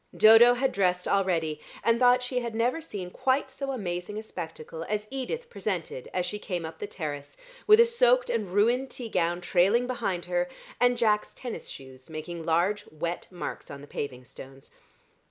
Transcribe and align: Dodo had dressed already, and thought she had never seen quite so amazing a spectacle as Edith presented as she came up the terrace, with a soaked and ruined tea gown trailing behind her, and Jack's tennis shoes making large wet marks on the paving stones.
Dodo 0.17 0.55
had 0.55 0.71
dressed 0.71 1.07
already, 1.07 1.61
and 1.83 1.99
thought 1.99 2.23
she 2.23 2.39
had 2.39 2.55
never 2.55 2.81
seen 2.81 3.11
quite 3.11 3.51
so 3.51 3.69
amazing 3.71 4.17
a 4.17 4.23
spectacle 4.23 4.83
as 4.89 5.05
Edith 5.11 5.47
presented 5.47 6.09
as 6.11 6.25
she 6.25 6.39
came 6.39 6.65
up 6.65 6.79
the 6.79 6.87
terrace, 6.87 7.37
with 7.67 7.79
a 7.79 7.85
soaked 7.85 8.27
and 8.27 8.47
ruined 8.47 8.89
tea 8.89 9.09
gown 9.09 9.41
trailing 9.41 9.85
behind 9.85 10.25
her, 10.25 10.49
and 10.79 10.97
Jack's 10.97 11.35
tennis 11.35 11.67
shoes 11.67 12.09
making 12.09 12.43
large 12.43 12.87
wet 12.91 13.27
marks 13.29 13.69
on 13.69 13.81
the 13.81 13.85
paving 13.87 14.25
stones. 14.25 14.71